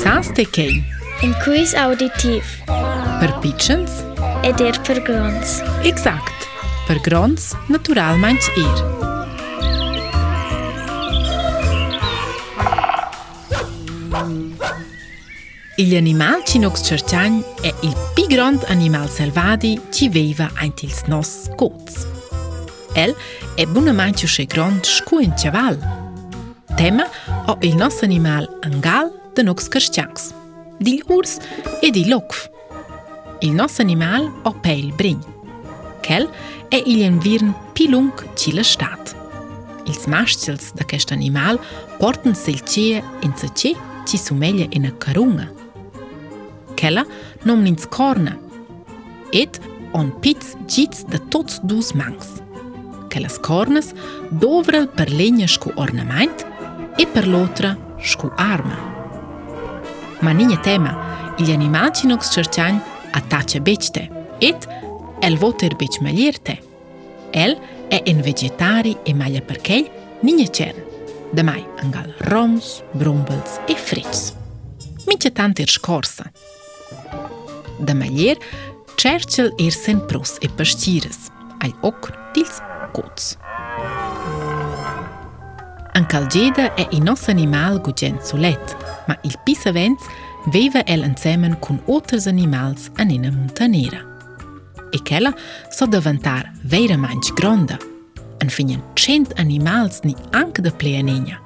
Sans 0.00 0.28
të 0.34 0.44
kej. 0.54 0.72
Në 1.22 1.28
kujs 1.44 1.72
auditiv. 1.78 2.46
Për 3.20 3.32
pichens. 3.42 3.98
E 4.46 4.50
dirë 4.58 4.80
për 4.86 5.00
grons. 5.06 5.58
Exakt. 5.88 6.46
Për 6.88 7.00
grons, 7.04 7.50
natural 7.72 8.18
manç 8.22 8.48
irë. 8.56 8.90
Il 15.82 15.94
animal 15.98 16.42
që 16.48 16.62
nuk 16.64 16.76
së 16.80 16.88
qërqanj 17.00 17.36
e 17.68 17.72
il 17.88 17.94
pigrond 18.16 18.64
animal 18.72 19.06
selvadi 19.12 19.74
që 19.92 20.10
vejva 20.14 20.48
antil 20.64 20.92
së 20.94 21.10
nos 21.12 21.32
kutës. 21.60 22.04
El 22.98 23.14
e 23.60 23.68
bunë 23.70 23.94
manqë 23.98 24.28
shë 24.30 24.48
shkuen 24.94 25.32
qëval. 25.42 25.80
Tema 26.78 27.08
o 27.52 27.58
il 27.62 27.76
nos 27.76 28.02
animal 28.04 28.46
ngal 28.78 29.10
të 29.36 29.44
nuk 29.46 29.62
s'kërshqaks. 29.64 30.30
Dil 30.82 31.00
urs 31.12 31.38
e 31.84 31.90
dil 31.94 32.10
lokf. 32.12 32.46
Il 33.42 33.54
nos 33.58 33.78
animal 33.82 34.28
o 34.48 34.52
pejl 34.64 34.90
brinj. 34.98 35.22
Kel 36.02 36.26
e 36.74 36.80
iljen 36.90 37.20
virn 37.22 37.52
pilung 37.76 38.10
qilë 38.40 38.64
shtat. 38.66 39.12
Il 39.88 39.96
smashqëls 39.98 40.72
dhe 40.78 40.86
kësht 40.90 41.12
animal 41.14 41.58
portën 41.98 42.36
selqie 42.38 43.00
in 43.26 43.34
të 43.40 43.50
qi 43.58 43.72
qi 44.10 44.18
sumelje 44.20 44.68
in 44.78 44.86
e 44.90 44.92
kërunga. 45.02 45.48
Kela 46.78 47.04
nom 47.46 47.62
një 47.64 47.76
të 47.80 47.90
korna. 47.94 48.36
Et 49.32 49.60
on 49.96 50.10
pic 50.24 50.42
gjitës 50.66 51.06
dhe 51.12 51.20
tots 51.32 51.60
dus 51.70 51.92
mangës. 51.98 52.38
Kela 53.12 53.30
s'kornës 53.30 53.92
dovrel 54.42 54.88
për 54.98 55.12
lenjë 55.20 55.50
shku 55.56 55.74
ornament 55.78 56.46
e 57.02 57.06
për 57.14 57.28
lotra 57.34 57.76
shku 58.02 58.32
armën 58.40 58.91
ma 60.22 60.32
një 60.32 60.46
një 60.54 60.58
tema, 60.62 60.92
i 61.40 61.44
lë 61.46 61.54
animat 61.58 61.98
që 62.00 62.10
nuk 62.10 62.22
së 62.24 62.42
qërqan, 62.46 62.78
ata 63.18 63.42
që 63.52 63.60
beqte. 63.66 64.04
It, 64.44 64.64
el 65.26 65.36
votër 65.38 65.74
beq 65.80 66.00
me 66.02 66.14
lirte. 66.14 66.56
El 67.32 67.56
e 67.92 68.00
në 68.06 68.24
vegetari 68.26 68.94
e 69.08 69.14
malje 69.18 69.42
përkej 69.48 69.84
një 70.24 70.34
një 70.38 70.46
qenë, 70.58 70.86
dhe 71.34 71.44
maj 71.46 71.60
nga 71.90 72.06
roms, 72.30 72.78
brumbëls 73.00 73.58
e 73.72 73.76
friqës. 73.88 74.24
Mi 75.10 75.18
që 75.18 75.32
tanë 75.38 75.58
të 75.58 75.66
rshkorsa. 75.70 76.28
Dhe 77.82 77.96
me 77.98 78.10
lirë, 78.14 78.58
Churchill 79.02 79.48
irë 79.58 79.74
sen 79.78 80.04
prus 80.10 80.36
e 80.46 80.52
pështjires, 80.52 81.24
aj 81.66 81.72
okrë 81.88 82.28
tilsë 82.36 82.68
kutës. 82.94 83.32
Calgeda 86.12 86.74
è 86.74 86.86
il 86.90 87.00
nostro 87.00 87.30
animale 87.30 87.80
gugen 87.80 88.22
sulet, 88.22 88.76
ma 89.06 89.16
il 89.22 89.34
Pisavens 89.44 89.98
vive 90.50 90.84
el 90.84 91.04
insieme 91.04 91.56
con 91.58 91.80
altri 91.88 92.20
animali 92.26 92.76
in 93.08 93.24
una 93.24 93.30
montanera. 93.34 94.04
E 94.90 95.00
quella 95.02 95.34
so 95.70 95.86
diventare 95.86 96.52
veramente 96.64 97.32
grande. 97.32 97.78
En 98.40 98.50
fingen 98.50 98.82
100 98.92 99.36
animali 99.38 99.90
ni 100.02 100.14
anche 100.32 100.60
da 100.60 100.70
pleanegna. 100.70 101.40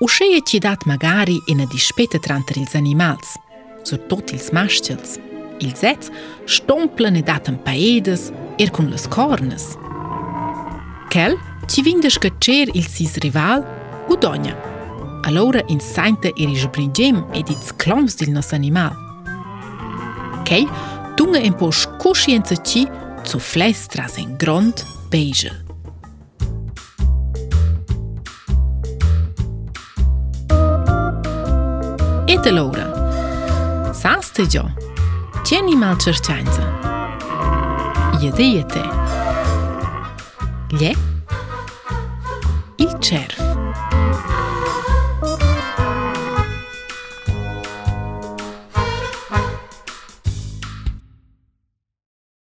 Usceie 0.00 0.42
ci 0.44 0.58
dat 0.58 0.84
magari 0.84 1.40
in 1.46 1.60
a 1.60 1.64
dispete 1.64 2.18
tranter 2.18 2.58
ils 2.58 2.74
animals, 2.74 3.36
soprattutto 3.84 4.34
ils 4.34 4.50
mascels. 4.50 5.18
Ils 5.60 5.80
ets 5.82 6.10
stomplen 6.44 7.14
e 7.14 7.22
dat 7.22 7.46
en 7.48 7.56
paedes, 7.62 8.28
er 8.58 8.70
con 8.70 8.90
las 8.90 9.08
cornes. 9.08 9.64
Kel? 11.08 11.38
që 11.70 11.82
vindë 11.86 12.08
është 12.10 12.20
këtë 12.26 12.40
qërë 12.46 12.74
ilë 12.78 12.90
si 12.90 13.06
së 13.10 13.46
u 14.12 14.16
donja. 14.22 14.54
Alora 15.26 15.62
in 15.72 15.80
sajnëte 15.82 16.30
i 16.38 16.46
rishë 16.46 16.68
brinjëm 16.76 17.16
e 17.34 17.40
di 17.42 17.54
të 17.56 17.70
sklomës 17.72 18.14
dilë 18.20 18.36
nësë 18.36 18.54
animalë. 18.60 19.06
Kej, 20.46 20.66
të 21.18 21.24
nga 21.30 21.40
e 21.42 21.50
mpo 21.50 21.70
shkush 21.74 22.28
jenë 22.30 22.46
të 22.50 22.56
qi 22.70 22.82
të 23.26 23.40
flestë 23.42 23.94
të 23.94 24.00
rasën 24.04 24.36
grondë 24.38 24.92
bejshë. 25.10 25.54
E 32.30 32.38
të 32.42 32.52
sa 33.96 34.14
së 34.22 34.30
të 34.36 34.46
gjohë, 34.54 34.92
që 35.46 35.60
një 35.66 35.76
malë 35.82 35.98
qërë 36.04 36.24
qajnëzë? 36.28 36.70
Jë 38.22 38.30
dhe 38.38 38.48
jë 38.54 38.64
të. 38.72 38.86
Lëhë? 40.80 40.96
CERF. 43.02 43.55